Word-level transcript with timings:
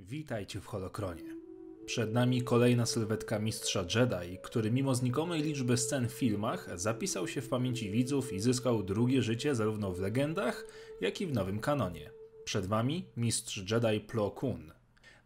Witajcie 0.00 0.60
w 0.60 0.66
Holokronie. 0.66 1.36
Przed 1.86 2.12
nami 2.12 2.42
kolejna 2.42 2.86
sylwetka 2.86 3.38
mistrza 3.38 3.84
Jedi, 3.94 4.38
który 4.42 4.70
mimo 4.70 4.94
znikomej 4.94 5.42
liczby 5.42 5.76
scen 5.76 6.08
w 6.08 6.12
filmach 6.12 6.80
zapisał 6.80 7.28
się 7.28 7.40
w 7.40 7.48
pamięci 7.48 7.90
widzów 7.90 8.32
i 8.32 8.40
zyskał 8.40 8.82
drugie 8.82 9.22
życie 9.22 9.54
zarówno 9.54 9.92
w 9.92 10.00
legendach, 10.00 10.66
jak 11.00 11.20
i 11.20 11.26
w 11.26 11.32
nowym 11.32 11.60
kanonie. 11.60 12.10
Przed 12.44 12.66
wami 12.66 13.04
mistrz 13.16 13.70
Jedi 13.70 14.00
Plo 14.00 14.30
Koon. 14.30 14.72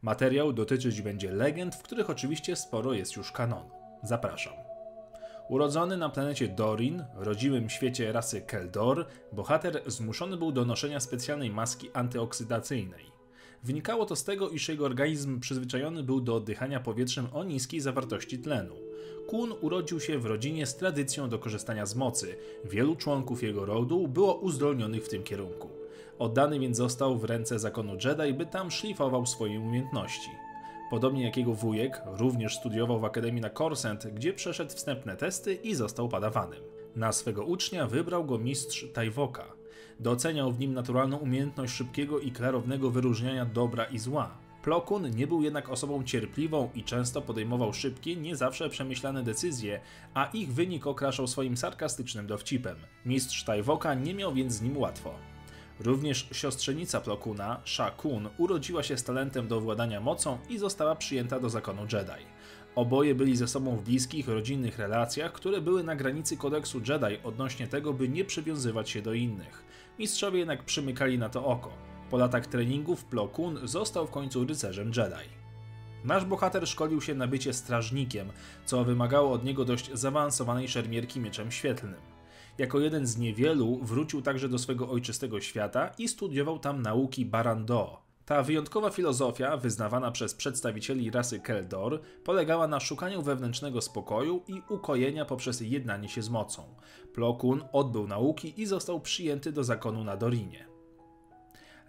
Materiał 0.03 0.53
dotyczyć 0.53 1.03
będzie 1.03 1.33
legend, 1.33 1.75
w 1.75 1.83
których 1.83 2.11
oczywiście 2.11 2.57
sporo 2.57 2.93
jest 2.93 3.17
już 3.17 3.33
kanonu. 3.33 3.71
Zapraszam. 4.03 4.55
Urodzony 5.49 5.97
na 5.97 6.09
planecie 6.09 6.49
Dorin, 6.49 7.05
rodzimym 7.15 7.71
świecie 7.71 8.13
rasy 8.13 8.41
Keldor, 8.41 9.07
bohater 9.33 9.83
zmuszony 9.87 10.37
był 10.37 10.53
do 10.53 10.65
noszenia 10.65 11.01
specjalnej 11.01 11.51
maski 11.51 11.91
antyoksydacyjnej. 11.93 13.22
Wynikało 13.63 14.07
to 14.07 14.17
z 14.17 14.25
tego, 14.25 14.49
iż 14.49 14.69
jego 14.69 14.85
organizm 14.85 15.41
przyzwyczajony 15.41 16.03
był 16.03 16.21
do 16.21 16.35
oddychania 16.37 16.81
powietrzem 16.81 17.27
o 17.33 17.45
niskiej 17.45 17.81
zawartości 17.81 18.39
tlenu. 18.39 18.75
Kun 19.27 19.55
urodził 19.61 20.01
się 20.01 20.19
w 20.19 20.27
rodzinie 20.27 20.67
z 20.67 20.77
tradycją 20.77 21.29
do 21.29 21.39
korzystania 21.39 21.87
z 21.87 21.95
mocy. 21.95 22.37
Wielu 22.65 22.97
członków 22.97 23.43
jego 23.43 23.65
rodu 23.65 24.09
było 24.09 24.35
uzdolnionych 24.35 25.05
w 25.05 25.09
tym 25.09 25.23
kierunku. 25.23 25.69
Oddany 26.19 26.59
więc 26.59 26.77
został 26.77 27.19
w 27.19 27.25
ręce 27.25 27.59
zakonu 27.59 27.93
Jedi, 28.05 28.35
by 28.35 28.47
tam 28.47 28.71
szlifował 28.71 29.27
swoje 29.27 29.61
umiejętności. 29.61 30.31
Podobnie 30.91 31.25
jak 31.25 31.37
jego 31.37 31.55
wujek, 31.55 32.03
również 32.07 32.57
studiował 32.57 33.01
w 33.01 33.05
Akademii 33.05 33.41
na 33.41 33.51
Korsent, 33.51 34.07
gdzie 34.07 34.33
przeszedł 34.33 34.71
wstępne 34.71 35.17
testy 35.17 35.55
i 35.55 35.75
został 35.75 36.09
padawanym. 36.09 36.63
Na 36.97 37.13
swego 37.13 37.45
ucznia 37.45 37.87
wybrał 37.87 38.25
go 38.25 38.39
mistrz 38.39 38.87
Tajwoka. 38.93 39.62
Doceniał 40.03 40.53
w 40.53 40.59
nim 40.59 40.75
naturalną 40.75 41.17
umiejętność 41.17 41.75
szybkiego 41.75 42.21
i 42.21 42.33
klarownego 42.33 42.91
wyróżniania 42.91 43.45
dobra 43.45 43.85
i 43.85 43.99
zła. 43.99 44.31
Plokun 44.63 45.11
nie 45.11 45.27
był 45.27 45.43
jednak 45.43 45.69
osobą 45.69 46.05
cierpliwą 46.05 46.71
i 46.75 46.85
często 46.85 47.23
podejmował 47.23 47.73
szybkie, 47.73 48.17
nie 48.17 48.37
zawsze 48.37 48.69
przemyślane 48.69 49.23
decyzje, 49.23 49.81
a 50.15 50.27
ich 50.33 50.53
wynik 50.53 50.87
okraszał 50.87 51.27
swoim 51.27 51.57
sarkastycznym 51.57 52.27
dowcipem. 52.27 52.77
Mistrz 53.07 53.45
Tajwoka 53.45 53.95
nie 53.95 54.15
miał 54.15 54.35
więc 54.35 54.53
z 54.53 54.63
nim 54.63 54.79
łatwo. 54.79 55.15
Również 55.81 56.29
siostrzenica 56.33 57.01
Plokuna, 57.01 57.61
Shakun, 57.65 58.29
urodziła 58.39 58.83
się 58.83 58.99
z 58.99 59.05
talentem 59.05 59.49
do 59.49 59.61
władania 59.61 60.01
mocą 60.01 60.39
i 60.49 60.59
została 60.59 60.95
przyjęta 60.95 61.41
do 61.41 61.51
zakonu 61.51 61.83
Jedi. 61.83 62.27
Oboje 62.75 63.15
byli 63.15 63.37
ze 63.37 63.49
sobą 63.49 63.77
w 63.77 63.83
bliskich, 63.83 64.29
rodzinnych 64.29 64.79
relacjach, 64.79 65.33
które 65.33 65.61
były 65.61 65.85
na 65.85 65.97
granicy 65.97 66.37
kodeksu 66.37 66.81
Jedi 66.89 67.23
odnośnie 67.25 67.67
tego, 67.67 67.93
by 67.93 68.09
nie 68.09 68.25
przywiązywać 68.25 68.91
się 68.91 69.03
do 69.03 69.13
innych. 69.13 69.65
Mistrzowie 69.99 70.39
jednak 70.39 70.65
przymykali 70.65 71.19
na 71.19 71.29
to 71.29 71.45
oko. 71.47 71.73
Po 72.11 72.19
latach 72.19 72.47
treningów 72.47 73.05
Plo 73.05 73.29
Koon 73.29 73.59
został 73.65 74.07
w 74.07 74.11
końcu 74.11 74.45
rycerzem 74.45 74.87
Jedi. 74.97 75.29
Nasz 76.05 76.25
bohater 76.25 76.69
szkolił 76.69 77.01
się 77.01 77.15
na 77.15 77.27
bycie 77.27 77.53
strażnikiem, 77.53 78.33
co 78.65 78.85
wymagało 78.85 79.33
od 79.33 79.45
niego 79.45 79.65
dość 79.65 79.91
zaawansowanej 79.93 80.69
szermierki 80.69 81.21
mieczem 81.21 81.53
świetlnym. 81.53 82.01
Jako 82.59 82.81
jeden 82.81 83.07
z 83.07 83.19
niewielu 83.19 83.79
wrócił 83.83 84.23
także 84.23 84.49
do 84.49 84.59
swego 84.59 84.91
ojczystego 84.91 85.41
świata 85.41 85.91
i 85.99 86.09
studiował 86.09 86.59
tam 86.59 86.83
nauki 86.83 87.27
Barando. 87.27 88.02
Ta 88.27 88.43
wyjątkowa 88.43 88.91
filozofia, 88.91 89.57
wyznawana 89.57 90.11
przez 90.11 90.35
przedstawicieli 90.35 91.11
rasy 91.11 91.41
Keldor, 91.41 92.01
polegała 92.25 92.67
na 92.67 92.81
szukaniu 92.81 93.23
wewnętrznego 93.23 93.81
spokoju 93.81 94.43
i 94.49 94.63
ukojenia 94.69 95.25
poprzez 95.25 95.61
jednanie 95.61 96.09
się 96.09 96.23
z 96.23 96.31
mocą. 96.31 96.75
Plo 97.15 97.35
Koon 97.35 97.65
odbył 97.73 98.07
nauki 98.07 98.61
i 98.61 98.67
został 98.67 99.01
przyjęty 99.01 99.53
do 99.53 99.65
zakonu 99.65 100.05
na 100.05 100.17
Dorinie. 100.17 100.67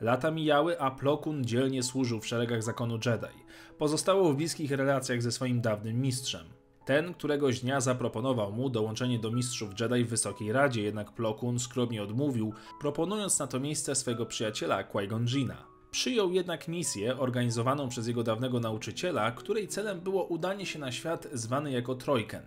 Lata 0.02 0.32
mijały, 0.32 0.80
a 0.80 0.92
Plo 0.92 1.18
Koon 1.18 1.46
dzielnie 1.46 1.84
służył 1.84 2.20
w 2.20 2.28
szeregach 2.28 2.64
zakonu 2.64 2.94
Jedi. 3.06 3.44
Pozostało 3.78 4.34
w 4.34 4.36
bliskich 4.36 4.72
relacjach 4.72 5.22
ze 5.22 5.32
swoim 5.32 5.62
dawnym 5.62 6.02
mistrzem. 6.02 6.46
Ten 6.86 7.14
któregoś 7.14 7.60
dnia 7.60 7.82
zaproponował 7.82 8.52
mu 8.52 8.70
dołączenie 8.70 9.20
do 9.20 9.32
mistrzów 9.32 9.80
Jedi 9.80 10.06
w 10.06 10.10
Wysokiej 10.10 10.52
Radzie, 10.52 10.82
jednak 10.82 11.12
Plo 11.12 11.34
Koon 11.34 11.60
skromnie 11.60 12.04
odmówił, 12.04 12.54
proponując 12.80 13.40
na 13.40 13.48
to 13.48 13.60
miejsce 13.60 13.96
swego 13.96 14.26
przyjaciela 14.26 14.84
Qui-Gon. 14.84 15.73
Przyjął 15.94 16.32
jednak 16.34 16.68
misję 16.68 17.18
organizowaną 17.18 17.90
przez 17.90 18.08
jego 18.08 18.24
dawnego 18.24 18.60
nauczyciela, 18.60 19.32
której 19.32 19.68
celem 19.68 20.00
było 20.00 20.24
udanie 20.26 20.66
się 20.66 20.80
na 20.80 20.92
świat 20.92 21.28
zwany 21.34 21.72
jako 21.72 21.96
Trojken. 21.96 22.42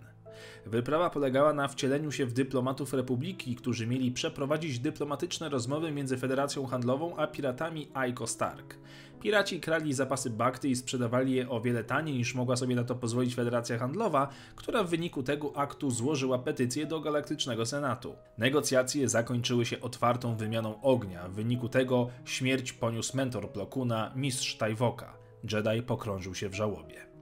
Wyprawa 0.65 1.09
polegała 1.09 1.53
na 1.53 1.67
wcieleniu 1.67 2.11
się 2.11 2.25
w 2.25 2.33
dyplomatów 2.33 2.93
Republiki, 2.93 3.55
którzy 3.55 3.87
mieli 3.87 4.11
przeprowadzić 4.11 4.79
dyplomatyczne 4.79 5.49
rozmowy 5.49 5.91
między 5.91 6.17
Federacją 6.17 6.65
Handlową 6.65 7.15
a 7.17 7.27
piratami 7.27 7.87
Aiko 7.93 8.27
Stark. 8.27 8.75
Piraci 9.21 9.59
krali 9.59 9.93
zapasy 9.93 10.29
bakty 10.29 10.69
i 10.69 10.75
sprzedawali 10.75 11.33
je 11.33 11.49
o 11.49 11.61
wiele 11.61 11.83
taniej 11.83 12.17
niż 12.17 12.35
mogła 12.35 12.55
sobie 12.55 12.75
na 12.75 12.83
to 12.83 12.95
pozwolić 12.95 13.35
Federacja 13.35 13.77
Handlowa, 13.77 14.27
która 14.55 14.83
w 14.83 14.89
wyniku 14.89 15.23
tego 15.23 15.57
aktu 15.57 15.91
złożyła 15.91 16.39
petycję 16.39 16.85
do 16.85 16.99
Galaktycznego 16.99 17.65
Senatu. 17.65 18.15
Negocjacje 18.37 19.09
zakończyły 19.09 19.65
się 19.65 19.81
otwartą 19.81 20.35
wymianą 20.35 20.81
ognia, 20.81 21.27
w 21.27 21.33
wyniku 21.33 21.69
tego 21.69 22.09
śmierć 22.25 22.73
poniósł 22.73 23.17
mentor 23.17 23.51
Plokuna, 23.51 24.11
mistrz 24.15 24.57
Tajwoka. 24.57 25.17
Jedi 25.51 25.81
pokrążył 25.81 26.35
się 26.35 26.49
w 26.49 26.53
żałobie. 26.53 27.16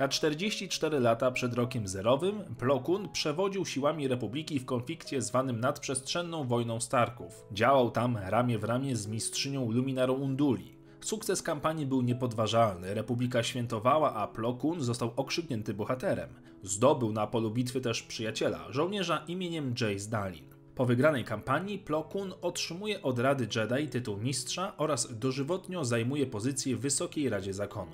Na 0.00 0.08
44 0.08 1.00
lata 1.00 1.30
przed 1.30 1.54
rokiem 1.54 1.88
zerowym 1.88 2.44
Plo 2.58 2.80
Koon 2.80 3.08
przewodził 3.08 3.66
siłami 3.66 4.08
Republiki 4.08 4.60
w 4.60 4.64
konflikcie 4.64 5.22
zwanym 5.22 5.60
nadprzestrzenną 5.60 6.44
wojną 6.44 6.80
Starków. 6.80 7.44
Działał 7.52 7.90
tam 7.90 8.16
ramię 8.16 8.58
w 8.58 8.64
ramię 8.64 8.96
z 8.96 9.06
mistrzynią 9.06 9.70
Luminarą 9.70 10.12
Unduli. 10.14 10.76
Sukces 11.00 11.42
kampanii 11.42 11.86
był 11.86 12.02
niepodważalny, 12.02 12.94
Republika 12.94 13.42
świętowała, 13.42 14.14
a 14.14 14.26
Plo 14.26 14.54
Koon 14.54 14.80
został 14.80 15.12
okrzyknięty 15.16 15.74
bohaterem. 15.74 16.28
Zdobył 16.62 17.12
na 17.12 17.26
polu 17.26 17.50
bitwy 17.50 17.80
też 17.80 18.02
przyjaciela, 18.02 18.66
żołnierza 18.70 19.24
imieniem 19.28 19.74
Jace 19.80 20.10
Dalin. 20.10 20.44
Po 20.74 20.86
wygranej 20.86 21.24
kampanii 21.24 21.78
Plo 21.78 22.04
Koon 22.04 22.32
otrzymuje 22.42 23.02
od 23.02 23.18
Rady 23.18 23.48
Jedi 23.56 23.88
tytuł 23.88 24.16
mistrza 24.16 24.76
oraz 24.76 25.18
dożywotnio 25.18 25.84
zajmuje 25.84 26.26
pozycję 26.26 26.76
w 26.76 26.80
Wysokiej 26.80 27.28
Radzie 27.28 27.54
Zakonu. 27.54 27.92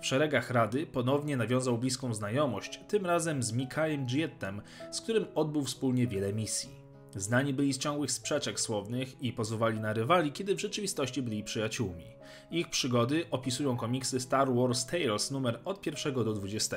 W 0.00 0.06
szeregach 0.06 0.50
Rady 0.50 0.86
ponownie 0.86 1.36
nawiązał 1.36 1.78
bliską 1.78 2.14
znajomość, 2.14 2.80
tym 2.88 3.06
razem 3.06 3.42
z 3.42 3.52
Mikajem 3.52 4.06
Giettem, 4.06 4.62
z 4.90 5.00
którym 5.00 5.26
odbył 5.34 5.64
wspólnie 5.64 6.06
wiele 6.06 6.32
misji. 6.32 6.70
Znani 7.16 7.54
byli 7.54 7.72
z 7.72 7.78
ciągłych 7.78 8.12
sprzeczek 8.12 8.60
słownych 8.60 9.22
i 9.22 9.32
pozowali 9.32 9.80
na 9.80 9.92
rywali, 9.92 10.32
kiedy 10.32 10.54
w 10.54 10.60
rzeczywistości 10.60 11.22
byli 11.22 11.44
przyjaciółmi. 11.44 12.04
Ich 12.50 12.70
przygody 12.70 13.24
opisują 13.30 13.76
komiksy 13.76 14.20
Star 14.20 14.54
Wars 14.54 14.86
Tales 14.86 15.30
numer 15.30 15.60
od 15.64 15.86
1 15.86 16.14
do 16.14 16.32
20. 16.32 16.76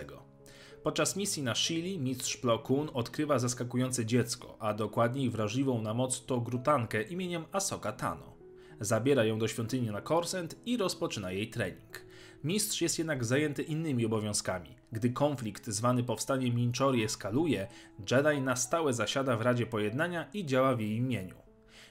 Podczas 0.83 1.15
misji 1.15 1.43
na 1.43 1.55
Shili 1.55 1.99
mistrz 1.99 2.37
Plo 2.37 2.59
Koon 2.59 2.89
odkrywa 2.93 3.39
zaskakujące 3.39 4.05
dziecko, 4.05 4.57
a 4.59 4.73
dokładniej 4.73 5.29
wrażliwą 5.29 5.81
na 5.81 5.93
moc 5.93 6.25
to 6.25 6.41
grutankę 6.41 7.01
imieniem 7.01 7.45
Asoka 7.51 7.91
Tano. 7.91 8.33
Zabiera 8.79 9.23
ją 9.23 9.39
do 9.39 9.47
świątyni 9.47 9.91
na 9.91 10.01
Korsent 10.01 10.55
i 10.65 10.77
rozpoczyna 10.77 11.31
jej 11.31 11.49
trening. 11.49 12.05
Mistrz 12.43 12.81
jest 12.81 12.97
jednak 12.97 13.25
zajęty 13.25 13.63
innymi 13.63 14.05
obowiązkami. 14.05 14.75
Gdy 14.91 15.09
konflikt 15.09 15.67
zwany 15.67 16.03
powstaniem 16.03 16.55
Minchori 16.55 17.03
eskaluje, 17.03 17.67
Jedi 18.11 18.41
na 18.41 18.55
stałe 18.55 18.93
zasiada 18.93 19.37
w 19.37 19.41
Radzie 19.41 19.65
Pojednania 19.65 20.29
i 20.33 20.45
działa 20.45 20.75
w 20.75 20.79
jej 20.79 20.95
imieniu. 20.95 21.35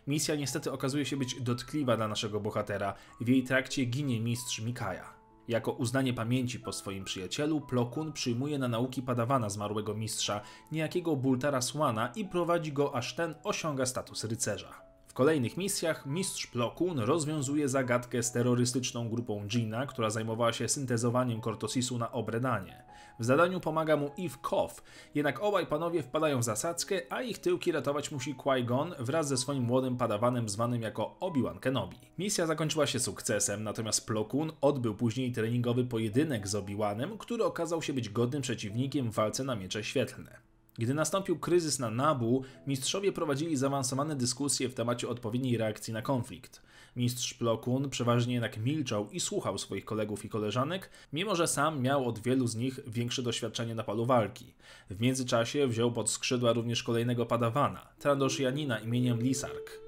Misja 0.07 0.35
niestety 0.35 0.73
okazuje 0.73 1.05
się 1.05 1.17
być 1.17 1.41
dotkliwa 1.41 1.97
dla 1.97 2.09
naszego 2.09 2.41
bohatera, 2.41 2.95
w 3.21 3.29
jej 3.29 3.43
trakcie 3.43 3.85
ginie 3.85 4.21
mistrz 4.21 4.61
Mikaja. 4.61 5.15
Jako 5.49 5.73
uznanie 5.73 6.15
pamięci 6.15 6.61
po 6.61 6.73
swoim 6.73 7.05
przyjacielu, 7.05 7.61
Plo 7.61 7.87
Koon 7.87 8.13
przyjmuje 8.13 8.59
na 8.59 8.69
nauki 8.69 9.03
padawana 9.03 9.51
zmarłego 9.51 9.95
mistrza, 9.95 10.41
niejakiego 10.73 11.17
Bultara 11.17 11.63
Swana 11.63 12.13
i 12.17 12.25
prowadzi 12.25 12.73
go 12.73 12.95
aż 12.95 13.17
ten 13.17 13.35
osiąga 13.45 13.87
status 13.87 14.25
rycerza. 14.25 14.92
W 15.13 15.15
kolejnych 15.15 15.57
misjach 15.57 16.07
mistrz 16.07 16.47
Plo 16.47 16.71
Koon 16.71 16.99
rozwiązuje 16.99 17.69
zagadkę 17.69 18.23
z 18.23 18.33
terrorystyczną 18.33 19.09
grupą 19.09 19.47
Gina, 19.47 19.87
która 19.87 20.11
zajmowała 20.11 20.53
się 20.53 20.69
syntezowaniem 20.69 21.41
Cortosisu 21.41 21.99
na 21.99 22.13
Obredanie. 22.13 22.85
W 23.19 23.25
zadaniu 23.25 23.61
pomaga 23.61 23.97
mu 23.97 24.11
Eve 24.19 24.37
Koff, 24.43 24.83
jednak 25.15 25.43
obaj 25.43 25.67
panowie 25.67 26.03
wpadają 26.03 26.39
w 26.39 26.45
zasadzkę, 26.45 27.01
a 27.11 27.23
ich 27.23 27.39
tyłki 27.39 27.73
ratować 27.73 28.11
musi 28.11 28.35
Qui-Gon 28.35 28.95
wraz 28.99 29.29
ze 29.29 29.37
swoim 29.37 29.63
młodym 29.63 29.97
padawanem 29.97 30.49
zwanym 30.49 30.83
jako 30.83 31.17
Obi-Wan 31.21 31.59
Kenobi. 31.59 31.97
Misja 32.19 32.47
zakończyła 32.47 32.87
się 32.87 33.01
sukcesem, 33.01 33.65
natomiast 33.65 34.07
Plo 34.07 34.25
Koon 34.25 34.53
odbył 34.61 34.95
później 34.95 35.33
treningowy 35.33 35.85
pojedynek 35.85 36.49
z 36.49 36.55
Obi-Wanem, 36.55 37.19
który 37.19 37.45
okazał 37.45 37.83
się 37.83 37.93
być 37.93 38.09
godnym 38.09 38.43
przeciwnikiem 38.43 39.11
w 39.11 39.15
walce 39.15 39.45
na 39.45 39.57
miecze 39.57 39.85
świetlne. 39.85 40.52
Gdy 40.79 40.95
nastąpił 40.95 41.39
kryzys 41.39 41.79
na 41.79 41.91
Nabu, 41.91 42.45
mistrzowie 42.67 43.13
prowadzili 43.13 43.57
zaawansowane 43.57 44.17
dyskusje 44.17 44.69
w 44.69 44.75
temacie 44.75 45.09
odpowiedniej 45.09 45.57
reakcji 45.57 45.93
na 45.93 46.03
konflikt. 46.03 46.63
Mistrz 46.97 47.35
Plo 47.35 47.59
Koon 47.59 47.91
przeważnie 47.91 48.35
jednak 48.35 48.59
milczał 48.59 49.11
i 49.11 49.21
słuchał 49.21 49.59
swoich 49.59 49.85
kolegów 49.85 50.25
i 50.25 50.29
koleżanek, 50.29 50.91
mimo 51.13 51.35
że 51.35 51.47
sam 51.47 51.83
miał 51.83 52.09
od 52.09 52.19
wielu 52.19 52.47
z 52.47 52.57
nich 52.57 52.81
większe 52.87 53.23
doświadczenie 53.23 53.75
na 53.75 53.85
polu 53.85 54.07
walki. 54.07 54.55
W 54.91 55.01
międzyczasie 55.01 55.67
wziął 55.67 55.93
pod 55.93 56.11
skrzydła 56.11 56.53
również 56.53 56.83
kolejnego 56.83 57.27
padawana, 57.27 57.89
Trandoshianina 57.99 58.79
imieniem 58.79 59.23
Lisark. 59.23 59.81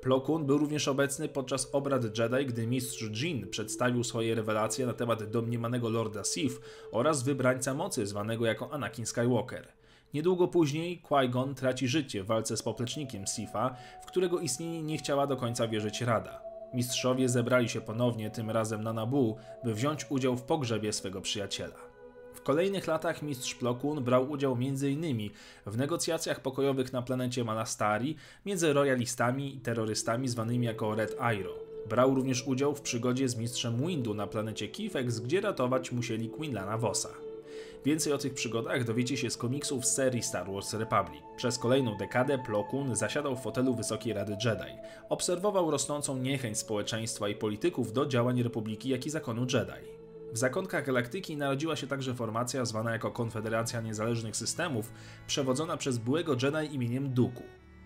Plo 0.00 0.20
Koon 0.20 0.46
był 0.46 0.58
również 0.58 0.88
obecny 0.88 1.28
podczas 1.28 1.74
obrad 1.74 2.18
Jedi, 2.18 2.46
gdy 2.46 2.66
mistrz 2.66 3.02
Jin 3.02 3.48
przedstawił 3.48 4.04
swoje 4.04 4.34
rewelacje 4.34 4.86
na 4.86 4.92
temat 4.92 5.30
domniemanego 5.30 5.88
Lorda 5.88 6.24
Sith 6.24 6.60
oraz 6.92 7.22
wybrańca 7.22 7.74
mocy 7.74 8.06
zwanego 8.06 8.46
jako 8.46 8.72
Anakin 8.72 9.06
Skywalker. 9.06 9.79
Niedługo 10.14 10.48
później 10.48 11.02
Qui-Gon 11.08 11.54
traci 11.54 11.88
życie 11.88 12.22
w 12.22 12.26
walce 12.26 12.56
z 12.56 12.62
poplecznikiem 12.62 13.26
Sifa, 13.26 13.76
w 14.02 14.06
którego 14.06 14.40
istnienie 14.40 14.82
nie 14.82 14.98
chciała 14.98 15.26
do 15.26 15.36
końca 15.36 15.68
wierzyć 15.68 16.00
Rada. 16.00 16.42
Mistrzowie 16.74 17.28
zebrali 17.28 17.68
się 17.68 17.80
ponownie, 17.80 18.30
tym 18.30 18.50
razem 18.50 18.82
na 18.82 18.92
Nabu, 18.92 19.36
by 19.64 19.74
wziąć 19.74 20.06
udział 20.10 20.36
w 20.36 20.42
pogrzebie 20.42 20.92
swego 20.92 21.20
przyjaciela. 21.20 21.76
W 22.34 22.42
kolejnych 22.42 22.86
latach 22.86 23.22
mistrz 23.22 23.54
Plokun 23.54 24.04
brał 24.04 24.30
udział 24.30 24.52
m.in. 24.52 25.30
w 25.66 25.76
negocjacjach 25.76 26.40
pokojowych 26.40 26.92
na 26.92 27.02
planecie 27.02 27.44
Malastari 27.44 28.16
między 28.46 28.72
royalistami 28.72 29.56
i 29.56 29.60
terrorystami 29.60 30.28
zwanymi 30.28 30.66
jako 30.66 30.94
Red 30.94 31.16
Iroh. 31.38 31.58
Brał 31.88 32.14
również 32.14 32.46
udział 32.46 32.74
w 32.74 32.80
przygodzie 32.80 33.28
z 33.28 33.36
mistrzem 33.36 33.86
Windu 33.86 34.14
na 34.14 34.26
planecie 34.26 34.68
Kifex, 34.68 35.20
gdzie 35.20 35.40
ratować 35.40 35.92
musieli 35.92 36.28
Quinlana 36.28 36.78
Vossa. 36.78 37.29
Więcej 37.84 38.12
o 38.12 38.18
tych 38.18 38.34
przygodach 38.34 38.84
dowiecie 38.84 39.16
się 39.16 39.30
z 39.30 39.36
komiksów 39.36 39.86
serii 39.86 40.22
Star 40.22 40.52
Wars 40.52 40.74
Republic. 40.74 41.22
Przez 41.36 41.58
kolejną 41.58 41.96
dekadę 41.96 42.38
Plo 42.38 42.64
Koon 42.64 42.96
zasiadał 42.96 43.36
w 43.36 43.40
fotelu 43.40 43.74
Wysokiej 43.74 44.12
Rady 44.12 44.36
Jedi. 44.44 44.78
Obserwował 45.08 45.70
rosnącą 45.70 46.16
niechęć 46.16 46.58
społeczeństwa 46.58 47.28
i 47.28 47.34
polityków 47.34 47.92
do 47.92 48.06
działań 48.06 48.42
Republiki, 48.42 48.88
jak 48.88 49.06
i 49.06 49.10
zakonu 49.10 49.40
Jedi. 49.42 50.00
W 50.32 50.38
zakątkach 50.38 50.86
galaktyki 50.86 51.36
narodziła 51.36 51.76
się 51.76 51.86
także 51.86 52.14
formacja 52.14 52.64
zwana 52.64 52.92
jako 52.92 53.10
Konfederacja 53.10 53.80
Niezależnych 53.80 54.36
Systemów, 54.36 54.92
przewodzona 55.26 55.76
przez 55.76 55.98
byłego 55.98 56.32
Jedi 56.32 56.74
imieniem 56.74 57.14
Duku. 57.14 57.42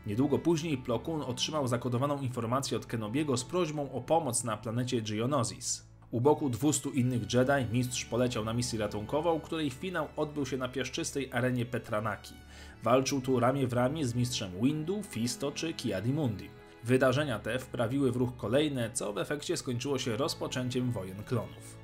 Niedługo 0.07 0.39
później 0.39 0.79
Plo 0.79 0.99
Koon 0.99 1.23
otrzymał 1.23 1.69
zakodowaną 1.69 2.21
informację 2.21 2.77
od 2.77 2.87
Kenobiego 2.87 3.37
z 3.37 3.45
prośbą 3.45 3.93
o 3.93 4.01
pomoc 4.01 4.45
na 4.45 4.57
planecie 4.57 5.03
Geonosis. 5.03 5.94
U 6.15 6.21
boku 6.21 6.51
200 6.51 6.91
innych 6.91 7.33
Jedi 7.33 7.73
mistrz 7.73 8.05
poleciał 8.05 8.45
na 8.45 8.53
misję 8.53 8.79
ratunkową, 8.79 9.41
której 9.41 9.71
finał 9.71 10.09
odbył 10.17 10.47
się 10.47 10.57
na 10.57 10.69
piaszczystej 10.69 11.31
arenie 11.33 11.67
Petranaki. 11.67 12.35
Walczył 12.83 13.21
tu 13.21 13.41
ramię 13.41 13.67
w 13.67 13.73
ramię 13.73 14.07
z 14.07 14.15
mistrzem 14.15 14.51
Windu, 14.63 15.03
Fisto 15.03 15.53
czy 15.53 15.73
Kiadimundi. 15.73 16.51
Wydarzenia 16.85 17.39
te 17.39 17.59
wprawiły 17.59 18.13
w 18.13 18.17
ruch 18.17 18.37
kolejne, 18.37 18.91
co 18.93 19.13
w 19.13 19.19
efekcie 19.19 19.57
skończyło 19.57 19.99
się 19.99 20.17
rozpoczęciem 20.17 20.93
wojen 20.93 21.25
klonów. 21.25 21.79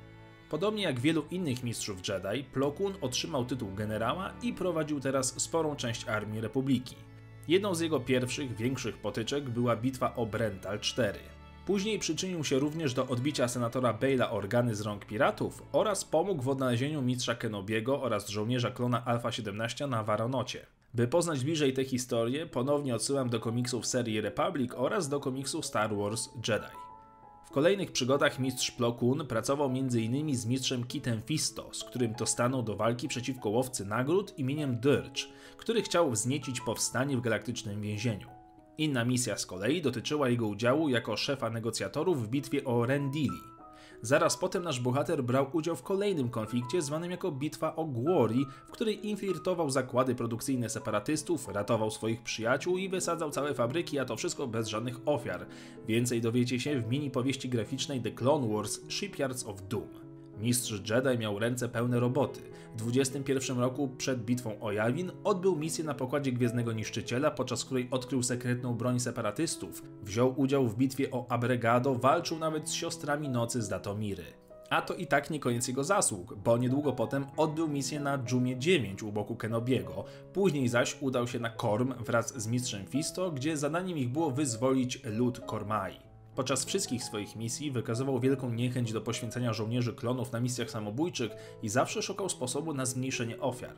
Podobnie 0.49 0.83
jak 0.83 0.99
wielu 0.99 1.25
innych 1.31 1.63
mistrzów 1.63 2.07
Jedi, 2.07 2.43
Plo 2.43 2.71
Koon 2.71 2.93
otrzymał 3.01 3.45
tytuł 3.45 3.73
generała 3.73 4.33
i 4.41 4.53
prowadził 4.53 4.99
teraz 4.99 5.41
sporą 5.41 5.75
część 5.75 6.07
armii 6.07 6.41
Republiki. 6.41 6.95
Jedną 7.47 7.75
z 7.75 7.79
jego 7.79 7.99
pierwszych, 7.99 8.55
większych 8.55 8.97
potyczek 8.97 9.49
była 9.49 9.75
bitwa 9.75 10.15
o 10.15 10.25
Brental 10.25 10.79
4. 10.79 11.19
Później 11.71 11.99
przyczynił 11.99 12.43
się 12.43 12.59
również 12.59 12.93
do 12.93 13.07
odbicia 13.07 13.47
senatora 13.47 13.93
Bale'a 13.93 14.31
organy 14.31 14.75
z 14.75 14.81
rąk 14.81 15.05
piratów 15.05 15.63
oraz 15.71 16.05
pomógł 16.05 16.43
w 16.43 16.49
odnalezieniu 16.49 17.01
mistrza 17.01 17.35
Kenobiego 17.35 18.01
oraz 18.01 18.29
żołnierza 18.29 18.71
klona 18.71 19.05
Alpha 19.05 19.31
17 19.31 19.87
na 19.87 20.03
Varonocie. 20.03 20.65
By 20.93 21.07
poznać 21.07 21.43
bliżej 21.43 21.73
tę 21.73 21.83
historię, 21.83 22.45
ponownie 22.45 22.95
odsyłam 22.95 23.29
do 23.29 23.39
komiksów 23.39 23.85
serii 23.85 24.21
Republic 24.21 24.71
oraz 24.75 25.09
do 25.09 25.19
komiksu 25.19 25.61
Star 25.61 25.95
Wars 25.95 26.29
Jedi. 26.47 26.75
W 27.45 27.51
kolejnych 27.51 27.91
przygodach 27.91 28.39
mistrz 28.39 28.71
Plo 28.71 28.93
Koon 28.93 29.27
pracował 29.27 29.67
m.in. 29.67 30.35
z 30.35 30.45
mistrzem 30.45 30.83
Kitem 30.83 31.21
Fisto, 31.21 31.69
z 31.73 31.83
którym 31.83 32.15
to 32.15 32.25
stanął 32.25 32.63
do 32.63 32.75
walki 32.75 33.07
przeciwko 33.07 33.49
łowcy 33.49 33.85
nagród 33.85 34.39
imieniem 34.39 34.79
Dirge, 34.79 35.21
który 35.57 35.81
chciał 35.81 36.11
wzniecić 36.11 36.61
powstanie 36.61 37.17
w 37.17 37.21
galaktycznym 37.21 37.81
więzieniu. 37.81 38.40
Inna 38.81 39.05
misja 39.05 39.37
z 39.37 39.45
kolei 39.45 39.81
dotyczyła 39.81 40.29
jego 40.29 40.47
udziału 40.47 40.89
jako 40.89 41.17
szefa 41.17 41.49
negocjatorów 41.49 42.23
w 42.23 42.29
bitwie 42.29 42.63
o 42.63 42.85
Rendili. 42.85 43.41
Zaraz 44.01 44.37
potem 44.37 44.63
nasz 44.63 44.79
bohater 44.79 45.23
brał 45.23 45.49
udział 45.53 45.75
w 45.75 45.83
kolejnym 45.83 46.29
konflikcie 46.29 46.81
zwanym 46.81 47.11
jako 47.11 47.31
Bitwa 47.31 47.75
o 47.75 47.85
Glory, 47.85 48.35
w 48.65 48.71
której 48.71 49.07
infiltrował 49.07 49.69
zakłady 49.69 50.15
produkcyjne 50.15 50.69
separatystów, 50.69 51.47
ratował 51.47 51.91
swoich 51.91 52.23
przyjaciół 52.23 52.77
i 52.77 52.89
wysadzał 52.89 53.31
całe 53.31 53.53
fabryki, 53.53 53.99
a 53.99 54.05
to 54.05 54.15
wszystko 54.15 54.47
bez 54.47 54.67
żadnych 54.67 54.99
ofiar. 55.05 55.45
Więcej 55.87 56.21
dowiecie 56.21 56.59
się 56.59 56.81
w 56.81 56.87
mini 56.87 57.11
powieści 57.11 57.49
graficznej 57.49 58.01
The 58.01 58.11
Clone 58.11 58.47
Wars 58.47 58.79
Shipyards 58.89 59.45
of 59.45 59.61
Doom. 59.67 60.10
Mistrz 60.41 60.89
Jedi 60.89 61.17
miał 61.19 61.39
ręce 61.39 61.69
pełne 61.69 61.99
roboty. 61.99 62.39
W 62.73 62.75
21 62.75 63.59
roku 63.59 63.87
przed 63.97 64.25
bitwą 64.25 64.59
o 64.59 64.71
Yavin 64.71 65.11
odbył 65.23 65.55
misję 65.55 65.83
na 65.83 65.93
pokładzie 65.93 66.31
Gwiezdnego 66.31 66.73
Niszczyciela, 66.73 67.31
podczas 67.31 67.65
której 67.65 67.87
odkrył 67.91 68.23
sekretną 68.23 68.73
broń 68.73 68.99
separatystów. 68.99 69.83
Wziął 70.03 70.33
udział 70.39 70.67
w 70.67 70.77
bitwie 70.77 71.11
o 71.11 71.25
Abregado, 71.29 71.95
walczył 71.95 72.39
nawet 72.39 72.69
z 72.69 72.73
siostrami 72.73 73.29
nocy 73.29 73.61
z 73.61 73.69
Datomiry. 73.69 74.23
A 74.69 74.81
to 74.81 74.93
i 74.93 75.07
tak 75.07 75.29
nie 75.29 75.39
koniec 75.39 75.67
jego 75.67 75.83
zasług, 75.83 76.35
bo 76.35 76.57
niedługo 76.57 76.93
potem 76.93 77.25
odbył 77.37 77.67
misję 77.67 77.99
na 77.99 78.17
Dżumie 78.17 78.59
9 78.59 79.03
u 79.03 79.11
boku 79.11 79.35
Kenobiego. 79.35 80.03
Później 80.33 80.67
zaś 80.67 80.97
udał 81.01 81.27
się 81.27 81.39
na 81.39 81.49
Korm 81.49 81.93
wraz 81.99 82.41
z 82.41 82.47
mistrzem 82.47 82.85
Fisto, 82.85 83.31
gdzie 83.31 83.57
zadaniem 83.57 83.97
ich 83.97 84.09
było 84.09 84.31
wyzwolić 84.31 85.03
lud 85.03 85.39
Kormai. 85.39 86.10
Podczas 86.35 86.65
wszystkich 86.65 87.03
swoich 87.03 87.35
misji 87.35 87.71
wykazywał 87.71 88.19
wielką 88.19 88.53
niechęć 88.53 88.93
do 88.93 89.01
poświęcenia 89.01 89.53
żołnierzy 89.53 89.93
klonów 89.93 90.31
na 90.31 90.39
misjach 90.39 90.71
samobójczych 90.71 91.31
i 91.63 91.69
zawsze 91.69 92.01
szukał 92.01 92.29
sposobu 92.29 92.73
na 92.73 92.85
zmniejszenie 92.85 93.39
ofiar. 93.39 93.75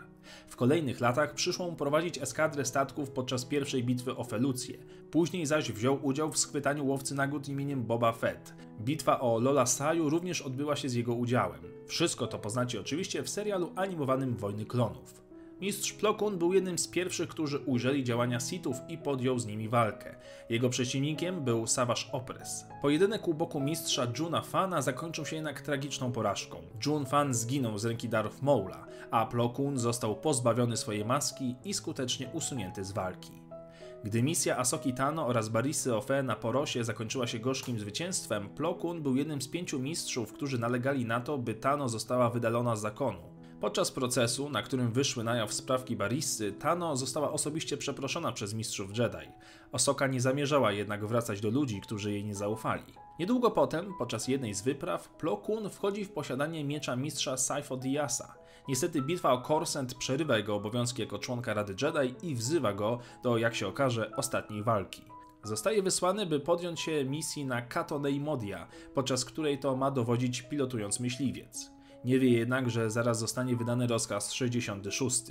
W 0.47 0.55
kolejnych 0.55 0.99
latach 1.01 1.33
przyszło 1.33 1.69
mu 1.69 1.75
prowadzić 1.75 2.17
eskadrę 2.17 2.65
statków 2.65 3.09
podczas 3.09 3.45
pierwszej 3.45 3.83
bitwy 3.83 4.15
o 4.15 4.23
Felucję. 4.23 4.77
Później 5.11 5.45
zaś 5.45 5.71
wziął 5.71 6.05
udział 6.05 6.31
w 6.31 6.37
schwytaniu 6.37 6.85
łowcy 6.85 7.15
nagród 7.15 7.49
imieniem 7.49 7.83
Boba 7.83 8.11
Fett. 8.11 8.53
Bitwa 8.81 9.19
o 9.19 9.39
Lola 9.39 9.65
Saju 9.65 10.09
również 10.09 10.41
odbyła 10.41 10.75
się 10.75 10.89
z 10.89 10.93
jego 10.93 11.13
udziałem. 11.13 11.61
Wszystko 11.87 12.27
to 12.27 12.39
poznacie 12.39 12.81
oczywiście 12.81 13.23
w 13.23 13.29
serialu 13.29 13.71
animowanym 13.75 14.35
Wojny 14.35 14.65
Klonów. 14.65 15.22
Mistrz 15.63 15.93
Plokun 15.93 16.37
był 16.37 16.53
jednym 16.53 16.77
z 16.77 16.87
pierwszych, 16.87 17.29
którzy 17.29 17.59
ujrzeli 17.59 18.03
działania 18.03 18.39
Sithów 18.39 18.77
i 18.89 18.97
podjął 18.97 19.39
z 19.39 19.45
nimi 19.45 19.69
walkę. 19.69 20.15
Jego 20.49 20.69
przeciwnikiem 20.69 21.43
był 21.43 21.67
Savage 21.67 22.01
Opress. 22.11 22.65
Pojedynek 22.81 23.27
u 23.27 23.33
boku 23.33 23.59
mistrza 23.59 24.07
Juna 24.19 24.41
Fana 24.41 24.81
zakończył 24.81 25.25
się 25.25 25.35
jednak 25.35 25.61
tragiczną 25.61 26.11
porażką. 26.11 26.57
Jun 26.85 27.05
Fan 27.05 27.33
zginął 27.33 27.77
z 27.77 27.85
ręki 27.85 28.09
Darth 28.09 28.41
Maula, 28.41 28.85
a 29.11 29.25
Plokun 29.25 29.77
został 29.77 30.15
pozbawiony 30.15 30.77
swojej 30.77 31.05
maski 31.05 31.55
i 31.65 31.73
skutecznie 31.73 32.29
usunięty 32.33 32.85
z 32.85 32.91
walki. 32.91 33.31
Gdy 34.03 34.23
misja 34.23 34.57
Asoki 34.57 34.93
Tano 34.93 35.27
oraz 35.27 35.49
Barisy 35.49 35.95
Ofe 35.95 36.23
na 36.23 36.35
Porosie 36.35 36.83
zakończyła 36.83 37.27
się 37.27 37.39
gorzkim 37.39 37.79
zwycięstwem, 37.79 38.49
Plokun 38.49 39.01
był 39.01 39.15
jednym 39.15 39.41
z 39.41 39.47
pięciu 39.47 39.79
mistrzów, 39.79 40.33
którzy 40.33 40.59
nalegali 40.59 41.05
na 41.05 41.19
to, 41.19 41.37
by 41.37 41.53
Tano 41.53 41.89
została 41.89 42.29
wydalona 42.29 42.75
z 42.75 42.81
zakonu. 42.81 43.32
Podczas 43.63 43.91
procesu, 43.91 44.49
na 44.49 44.61
którym 44.61 44.91
wyszły 44.91 45.23
na 45.23 45.35
jaw 45.35 45.53
sprawki 45.53 45.95
Barissy, 45.95 46.51
Tano 46.51 46.95
została 46.97 47.31
osobiście 47.31 47.77
przeproszona 47.77 48.31
przez 48.31 48.53
mistrzów 48.53 48.97
Jedi. 48.97 49.31
Osoka 49.71 50.07
nie 50.07 50.21
zamierzała 50.21 50.71
jednak 50.71 51.05
wracać 51.05 51.41
do 51.41 51.49
ludzi, 51.49 51.81
którzy 51.81 52.11
jej 52.11 52.25
nie 52.25 52.35
zaufali. 52.35 52.83
Niedługo 53.19 53.51
potem, 53.51 53.93
podczas 53.99 54.27
jednej 54.27 54.53
z 54.53 54.61
wypraw, 54.61 55.09
Plo 55.09 55.37
Koon 55.37 55.69
wchodzi 55.69 56.05
w 56.05 56.11
posiadanie 56.11 56.63
miecza 56.63 56.95
mistrza 56.95 57.37
Saifo 57.37 57.77
Diasa. 57.77 58.35
Niestety 58.67 59.01
bitwa 59.01 59.31
o 59.31 59.41
Korsent 59.41 59.95
przerywa 59.95 60.37
jego 60.37 60.55
obowiązki 60.55 61.01
jako 61.01 61.19
członka 61.19 61.53
Rady 61.53 61.75
Jedi 61.81 62.29
i 62.29 62.35
wzywa 62.35 62.73
go 62.73 62.99
do, 63.23 63.37
jak 63.37 63.55
się 63.55 63.67
okaże, 63.67 64.11
ostatniej 64.15 64.63
walki. 64.63 65.01
Zostaje 65.43 65.83
wysłany, 65.83 66.25
by 66.25 66.39
podjąć 66.39 66.79
się 66.79 67.05
misji 67.05 67.45
na 67.45 67.61
Kato 67.61 68.01
Modia, 68.19 68.67
podczas 68.93 69.25
której 69.25 69.59
to 69.59 69.75
ma 69.75 69.91
dowodzić 69.91 70.41
pilotując 70.41 70.99
myśliwiec. 70.99 71.72
Nie 72.05 72.19
wie 72.19 72.29
jednak, 72.29 72.69
że 72.69 72.89
zaraz 72.89 73.19
zostanie 73.19 73.55
wydany 73.55 73.87
rozkaz 73.87 74.33
66. 74.33 75.21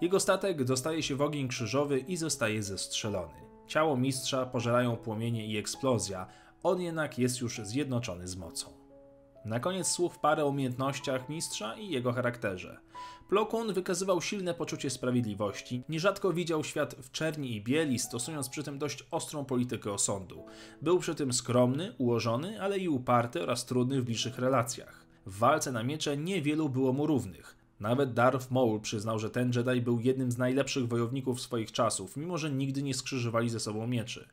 Jego 0.00 0.20
statek 0.20 0.64
dostaje 0.64 1.02
się 1.02 1.16
w 1.16 1.22
ogień 1.22 1.48
krzyżowy 1.48 1.98
i 1.98 2.16
zostaje 2.16 2.62
zestrzelony. 2.62 3.34
Ciało 3.66 3.96
mistrza 3.96 4.46
pożerają 4.46 4.96
płomienie 4.96 5.46
i 5.46 5.58
eksplozja, 5.58 6.26
on 6.62 6.80
jednak 6.80 7.18
jest 7.18 7.40
już 7.40 7.60
zjednoczony 7.62 8.28
z 8.28 8.36
mocą. 8.36 8.82
Na 9.44 9.60
koniec 9.60 9.88
słów 9.88 10.18
parę 10.18 10.44
o 10.44 10.48
umiejętnościach 10.48 11.28
mistrza 11.28 11.74
i 11.74 11.88
jego 11.88 12.12
charakterze. 12.12 12.80
Plokun 13.28 13.72
wykazywał 13.72 14.20
silne 14.20 14.54
poczucie 14.54 14.90
sprawiedliwości, 14.90 15.82
nierzadko 15.88 16.32
widział 16.32 16.64
świat 16.64 16.94
w 16.94 17.10
czerni 17.10 17.56
i 17.56 17.62
bieli, 17.62 17.98
stosując 17.98 18.48
przy 18.48 18.62
tym 18.62 18.78
dość 18.78 19.06
ostrą 19.10 19.44
politykę 19.44 19.92
osądu. 19.92 20.44
Był 20.82 20.98
przy 20.98 21.14
tym 21.14 21.32
skromny, 21.32 21.94
ułożony, 21.98 22.62
ale 22.62 22.78
i 22.78 22.88
uparty 22.88 23.42
oraz 23.42 23.66
trudny 23.66 24.00
w 24.00 24.04
bliższych 24.04 24.38
relacjach. 24.38 25.01
W 25.26 25.38
walce 25.38 25.72
na 25.72 25.82
miecze 25.82 26.16
niewielu 26.16 26.68
było 26.68 26.92
mu 26.92 27.06
równych. 27.06 27.56
Nawet 27.80 28.12
Darth 28.12 28.50
Maul 28.50 28.80
przyznał, 28.80 29.18
że 29.18 29.30
ten 29.30 29.52
Jedi 29.56 29.80
był 29.80 30.00
jednym 30.00 30.32
z 30.32 30.38
najlepszych 30.38 30.88
wojowników 30.88 31.40
swoich 31.40 31.72
czasów, 31.72 32.16
mimo 32.16 32.38
że 32.38 32.50
nigdy 32.50 32.82
nie 32.82 32.94
skrzyżowali 32.94 33.50
ze 33.50 33.60
sobą 33.60 33.86
mieczy. 33.86 34.28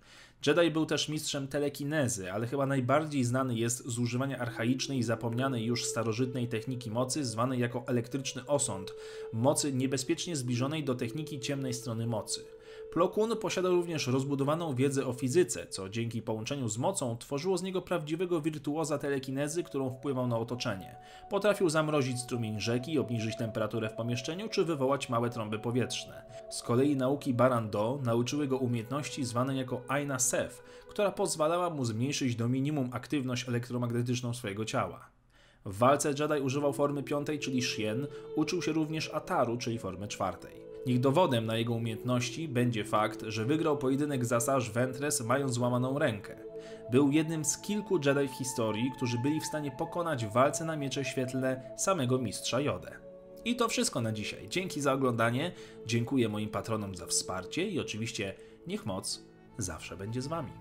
Jedi 0.47 0.71
był 0.71 0.85
też 0.85 1.09
mistrzem 1.09 1.47
telekinezy, 1.47 2.31
ale 2.31 2.47
chyba 2.47 2.65
najbardziej 2.65 3.23
znany 3.23 3.55
jest 3.55 3.87
z 3.87 3.99
używania 3.99 4.39
archaicznej 4.39 5.03
zapomnianej 5.03 5.65
już 5.65 5.85
starożytnej 5.85 6.47
techniki 6.47 6.91
mocy, 6.91 7.25
zwanej 7.25 7.59
jako 7.59 7.83
elektryczny 7.87 8.45
osąd, 8.45 8.93
mocy 9.33 9.73
niebezpiecznie 9.73 10.35
zbliżonej 10.35 10.83
do 10.83 10.95
techniki 10.95 11.39
ciemnej 11.39 11.73
strony 11.73 12.07
mocy. 12.07 12.45
Plo 12.91 13.07
Koon 13.07 13.37
posiadał 13.37 13.71
również 13.71 14.07
rozbudowaną 14.07 14.75
wiedzę 14.75 15.05
o 15.05 15.13
fizyce, 15.13 15.67
co 15.67 15.89
dzięki 15.89 16.21
połączeniu 16.21 16.69
z 16.69 16.77
mocą 16.77 17.17
tworzyło 17.17 17.57
z 17.57 17.63
niego 17.63 17.81
prawdziwego 17.81 18.41
wirtuoza 18.41 18.97
telekinezy, 18.97 19.63
którą 19.63 19.89
wpływał 19.89 20.27
na 20.27 20.37
otoczenie. 20.37 20.95
Potrafił 21.29 21.69
zamrozić 21.69 22.19
strumień 22.19 22.59
rzeki, 22.59 22.99
obniżyć 22.99 23.37
temperaturę 23.37 23.89
w 23.89 23.93
pomieszczeniu 23.93 24.49
czy 24.49 24.65
wywołać 24.65 25.09
małe 25.09 25.29
trąby 25.29 25.59
powietrzne. 25.59 26.23
Z 26.49 26.63
kolei 26.63 26.95
nauki 26.95 27.33
Barando 27.33 27.99
nauczyły 28.03 28.47
go 28.47 28.57
umiejętności 28.57 29.25
zwanej 29.25 29.57
jako 29.57 29.81
Aina 29.87 30.19
Sef, 30.19 30.63
która 30.87 31.11
pozwalała 31.11 31.69
mu 31.69 31.85
zmniejszyć 31.85 32.35
do 32.35 32.49
minimum 32.49 32.89
aktywność 32.93 33.49
elektromagnetyczną 33.49 34.33
swojego 34.33 34.65
ciała. 34.65 35.09
W 35.65 35.77
walce 35.77 36.09
Jedi 36.09 36.41
używał 36.41 36.73
formy 36.73 37.03
piątej, 37.03 37.39
czyli 37.39 37.61
Shien, 37.61 38.07
uczył 38.35 38.61
się 38.61 38.71
również 38.71 39.09
Ataru, 39.13 39.57
czyli 39.57 39.79
formy 39.79 40.07
czwartej. 40.07 40.68
Niech 40.85 40.99
dowodem 40.99 41.45
na 41.45 41.57
jego 41.57 41.73
umiejętności 41.73 42.47
będzie 42.47 42.85
fakt, 42.85 43.23
że 43.27 43.45
wygrał 43.45 43.77
pojedynek 43.77 44.25
z 44.25 44.31
Asajj 44.31 44.71
Ventress 44.73 45.21
mając 45.21 45.53
złamaną 45.53 45.99
rękę. 45.99 46.35
Był 46.91 47.11
jednym 47.11 47.45
z 47.45 47.57
kilku 47.57 47.99
Jedi 48.05 48.27
w 48.27 48.37
historii, 48.37 48.91
którzy 48.95 49.17
byli 49.17 49.39
w 49.39 49.45
stanie 49.45 49.71
pokonać 49.71 50.25
w 50.25 50.31
walce 50.31 50.65
na 50.65 50.77
miecze 50.77 51.05
świetlne 51.05 51.71
samego 51.77 52.17
mistrza 52.17 52.61
Jodę. 52.61 52.91
I 53.45 53.55
to 53.55 53.67
wszystko 53.67 54.01
na 54.01 54.11
dzisiaj. 54.11 54.49
Dzięki 54.49 54.81
za 54.81 54.93
oglądanie, 54.93 55.51
dziękuję 55.85 56.29
moim 56.29 56.49
patronom 56.49 56.95
za 56.95 57.05
wsparcie 57.05 57.67
i 57.67 57.79
oczywiście 57.79 58.33
niech 58.67 58.85
moc 58.85 59.23
zawsze 59.57 59.97
będzie 59.97 60.21
z 60.21 60.27
wami. 60.27 60.51